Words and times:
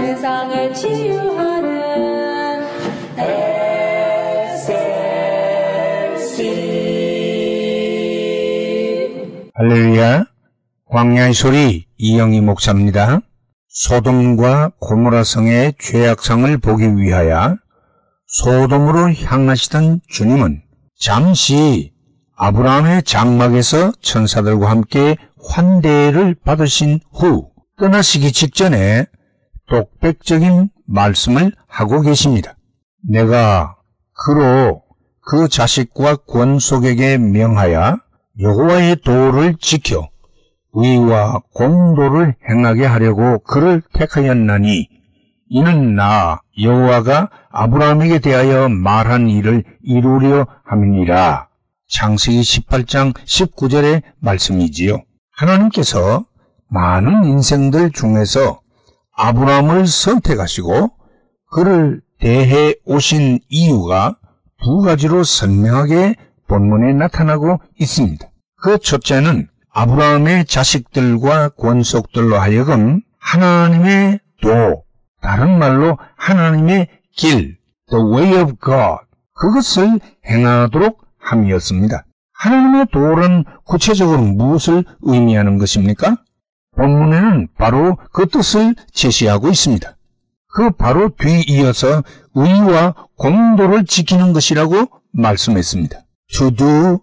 세상을 0.00 0.72
치유하는 0.72 2.62
SLC 6.16 6.40
할렐루야. 9.54 10.24
광야의 10.86 11.34
소리 11.34 11.84
이영희 11.98 12.40
목사입니다. 12.40 13.20
소돔과 13.68 14.72
고모라 14.80 15.22
성의 15.22 15.74
죄악상을 15.78 16.56
보기 16.58 16.96
위하여 16.96 17.58
소돔으로 18.26 19.12
향하시던 19.12 20.00
주님은 20.08 20.62
잠시 20.98 21.92
아브라함의 22.36 23.02
장막에서 23.02 23.92
천사들과 24.00 24.70
함께 24.70 25.18
환대를 25.44 26.36
받으신 26.42 27.00
후 27.12 27.50
떠나시기 27.78 28.32
직전에 28.32 29.04
독백적인 29.70 30.68
말씀을 30.86 31.52
하고 31.66 32.02
계십니다. 32.02 32.56
내가 33.08 33.76
그로 34.12 34.82
그 35.22 35.48
자식과 35.48 36.16
권속에게 36.26 37.18
명하여 37.18 37.98
여호와의 38.40 38.96
도를 38.96 39.56
지켜 39.58 40.08
의와 40.72 41.40
공도를 41.54 42.34
행하게 42.48 42.84
하려고 42.84 43.38
그를 43.40 43.82
택하였나니 43.94 44.88
이는 45.48 45.94
나 45.96 46.40
여호와가 46.60 47.30
아브라함에게 47.50 48.20
대하여 48.20 48.68
말한 48.68 49.28
일을 49.28 49.64
이루려 49.82 50.46
함이니라. 50.64 51.48
창세기 51.88 52.40
18장 52.40 53.14
19절의 53.14 54.02
말씀이지요. 54.20 55.02
하나님께서 55.32 56.24
많은 56.68 57.24
인생들 57.24 57.90
중에서 57.90 58.59
아브라함을 59.20 59.86
선택하시고 59.86 60.90
그를 61.52 62.00
대해 62.18 62.74
오신 62.86 63.40
이유가 63.48 64.16
두 64.62 64.80
가지로 64.80 65.24
선명하게 65.24 66.14
본문에 66.48 66.94
나타나고 66.94 67.58
있습니다. 67.78 68.26
그 68.62 68.78
첫째는 68.78 69.48
아브라함의 69.72 70.46
자식들과 70.46 71.50
권속들로 71.50 72.36
하여금 72.36 73.02
하나님의 73.18 74.20
도, 74.42 74.84
다른 75.20 75.58
말로 75.58 75.98
하나님의 76.16 76.88
길, 77.14 77.58
the 77.90 78.04
way 78.04 78.40
of 78.40 78.54
God, 78.64 79.04
그것을 79.34 80.00
행하도록 80.26 80.98
함이었습니다. 81.18 82.04
하나님의 82.32 82.86
도는 82.90 83.44
구체적으로 83.64 84.22
무엇을 84.22 84.84
의미하는 85.02 85.58
것입니까? 85.58 86.16
본문에는 86.80 87.48
바로 87.58 87.98
그 88.10 88.26
뜻을 88.26 88.74
제시하고 88.92 89.48
있습니다. 89.50 89.96
그 90.54 90.70
바로 90.70 91.10
뒤이어서 91.10 92.02
의와 92.34 92.94
공도를 93.16 93.84
지키는 93.84 94.32
것이라고 94.32 94.86
말씀했습니다. 95.12 95.98
To 96.36 96.50
do 96.50 97.00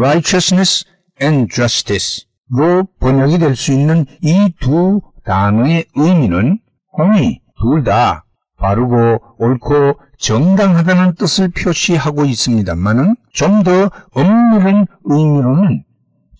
righteousness 0.00 0.84
and 1.22 1.46
justice로 1.54 2.88
번역이 3.00 3.38
될 3.38 3.54
수 3.54 3.72
있는 3.72 4.06
이 4.22 4.52
두 4.60 5.00
단어의 5.24 5.84
의미는 5.94 6.58
공이 6.92 7.40
둘 7.60 7.84
다 7.84 8.24
바르고 8.58 9.20
옳고 9.38 10.00
정당하다는 10.18 11.14
뜻을 11.14 11.50
표시하고 11.50 12.24
있습니다만은 12.24 13.14
좀 13.32 13.62
더 13.62 13.90
엄밀한 14.14 14.86
의미로는 15.04 15.84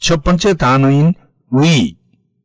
첫 0.01 0.25
번째 0.25 0.55
단어인 0.55 1.15
의 1.53 1.98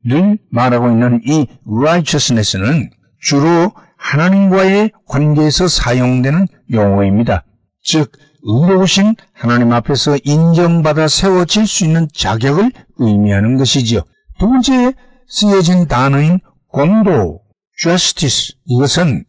를 0.06 0.38
말하고 0.50 0.90
있는 0.90 1.22
이 1.26 1.48
righteousness는 1.66 2.90
주로 3.22 3.72
하나님과의 3.98 4.92
관계에서 5.08 5.70
사용되는 5.70 6.46
용어입니다. 6.74 7.46
즉, 7.84 8.12
의로우신 8.44 9.16
하나님 9.32 9.72
앞에서 9.72 10.18
인정받아 10.26 11.08
세워질 11.08 11.66
수 11.66 11.86
있는 11.86 12.10
자격을 12.14 12.72
의미하는 12.98 13.58
것이지요. 13.58 14.02
두 14.38 14.50
번째 14.50 14.94
쓰여진 15.28 15.88
단어인 15.88 16.40
공도, 16.68 17.40
justice. 17.78 18.56
이것은 18.66 19.24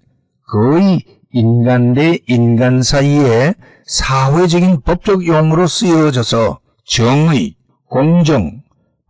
거의 0.50 1.04
인간 1.30 1.94
대 1.94 2.18
인간 2.26 2.82
사이에 2.82 3.54
사회적인 3.86 4.80
법적 4.80 5.24
용어로 5.24 5.68
쓰여져서 5.68 6.58
정의, 6.84 7.54
공정, 7.88 8.62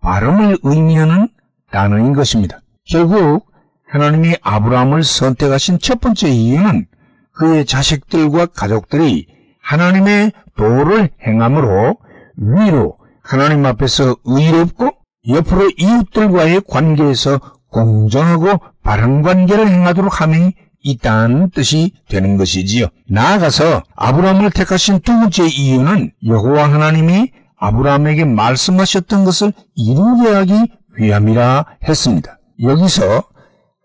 바름을 0.02 0.58
의미하는 0.62 1.28
단어인 1.70 2.12
것입니다. 2.12 2.60
결국 2.84 3.46
하나님이 3.88 4.36
아브라함을 4.42 5.02
선택하신 5.04 5.78
첫 5.78 6.00
번째 6.00 6.28
이유는 6.28 6.86
그의 7.32 7.64
자식들과 7.64 8.46
가족들이 8.46 9.26
하나님의 9.62 10.32
도를 10.56 11.10
행함으로 11.26 11.96
위로 12.36 12.98
하나님 13.22 13.64
앞에서 13.66 14.16
의롭고 14.24 14.90
옆으로 15.28 15.70
이웃들과의 15.76 16.62
관계에서 16.68 17.40
공정하고 17.70 18.60
바른 18.82 19.22
관계를 19.22 19.68
행하도록 19.68 20.20
함이 20.20 20.52
있다는 20.82 21.50
뜻이 21.50 21.92
되는 22.08 22.36
것이지요. 22.36 22.88
나아가서 23.08 23.82
아브라함을 23.96 24.50
택하신 24.50 25.00
두 25.00 25.12
번째 25.12 25.46
이유는 25.46 26.12
여호와 26.26 26.70
하나님이 26.70 27.30
아브라함에게 27.56 28.26
말씀하셨던 28.26 29.24
것을 29.24 29.52
이루게 29.74 30.28
하기 30.28 30.66
위함이라 30.96 31.64
했습니다. 31.86 32.38
여기서 32.62 33.24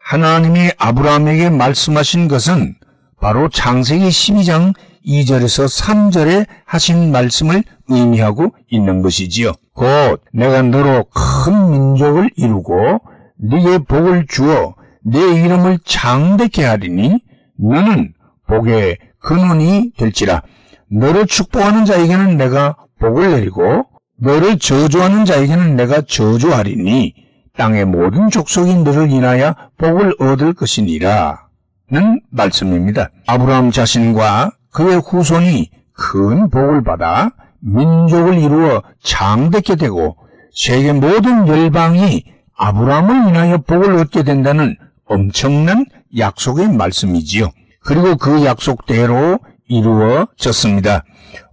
하나님이 0.01 0.71
아브라함에게 0.77 1.49
말씀하신 1.49 2.27
것은 2.27 2.75
바로 3.19 3.49
창세기 3.49 4.07
12장 4.07 4.73
2절에서 5.05 5.67
3절에 5.67 6.45
하신 6.65 7.11
말씀을 7.11 7.63
의미하고 7.89 8.53
있는 8.69 9.01
것이지요. 9.01 9.53
곧 9.73 10.21
내가 10.33 10.61
너로 10.61 11.05
큰 11.05 11.71
민족을 11.71 12.29
이루고 12.35 12.99
네게 13.37 13.79
복을 13.79 14.25
주어 14.27 14.75
내 15.03 15.19
이름을 15.19 15.79
창대케 15.85 16.63
하리니 16.63 17.19
너는 17.57 18.13
복의 18.47 18.97
근원이 19.19 19.91
될지라. 19.97 20.43
너를 20.91 21.27
축복하는 21.27 21.85
자에게는 21.85 22.37
내가 22.37 22.75
복을 22.99 23.31
내리고 23.31 23.85
너를 24.21 24.59
저주하는 24.59 25.25
자에게는 25.25 25.75
내가 25.75 26.01
저주하리니 26.01 27.13
땅의 27.57 27.85
모든 27.85 28.29
족속이 28.29 28.75
너를 28.77 29.11
인하여 29.11 29.55
복을 29.77 30.15
얻을 30.19 30.53
것이니라. 30.53 31.49
는 31.91 32.21
말씀입니다. 32.29 33.09
아브라함 33.25 33.71
자신과 33.71 34.51
그의 34.71 34.97
후손이 34.99 35.71
큰 35.93 36.49
복을 36.49 36.83
받아 36.83 37.31
민족을 37.61 38.37
이루어 38.37 38.83
창대케 39.03 39.75
되고 39.75 40.15
세계 40.53 40.93
모든 40.93 41.47
열방이 41.47 42.23
아브라함을 42.55 43.29
인하여 43.29 43.57
복을 43.59 43.97
얻게 43.97 44.23
된다는 44.23 44.77
엄청난 45.05 45.85
약속의 46.15 46.69
말씀이지요. 46.69 47.49
그리고 47.83 48.17
그 48.17 48.45
약속대로 48.45 49.39
이루어졌습니다. 49.67 51.03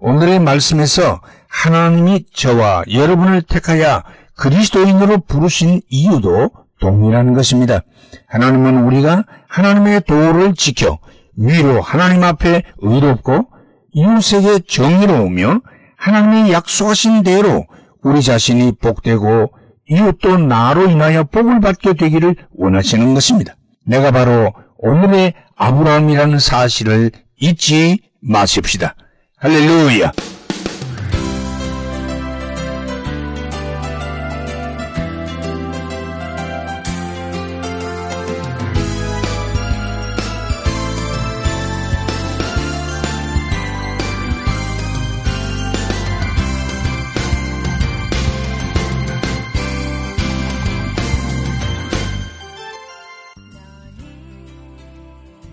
오늘의 0.01 0.41
말씀에서 0.41 1.21
하나님이 1.57 2.27
저와 2.35 2.85
여러분을 2.93 3.41
택하여 3.41 4.03
그리스도인으로 4.37 5.21
부르신 5.21 5.81
이유도 5.89 6.51
동일한 6.81 7.33
것입니다. 7.33 7.81
하나님은 8.29 8.85
우리가 8.85 9.25
하나님의 9.49 10.03
도를 10.03 10.55
지켜 10.55 10.99
위로 11.35 11.81
하나님 11.81 12.25
앞에 12.25 12.63
의롭고 12.79 13.49
이웃에게 13.93 14.61
정의로우며 14.69 15.61
하나님이 15.97 16.53
약속하신 16.53 17.23
대로 17.23 17.65
우리 18.03 18.23
자신이 18.23 18.73
복되고 18.73 19.51
이웃도 19.89 20.37
나로 20.37 20.91
인하여 20.91 21.25
복을 21.25 21.61
받게 21.61 21.95
되기를 21.95 22.37
원하시는 22.55 23.15
것입니다. 23.15 23.55
내가 23.87 24.11
바로 24.11 24.53
오늘의 24.77 25.33
아브라함이라는 25.57 26.39
사실을 26.39 27.13
잊지 27.41 28.01
마십시다. 28.21 28.95
할렐루야! 29.39 30.36